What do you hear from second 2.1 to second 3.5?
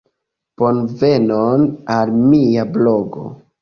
mia blogo.